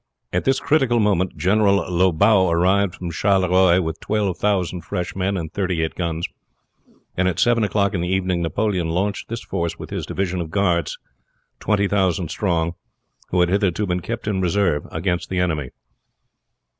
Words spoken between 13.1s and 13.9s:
who had hitherto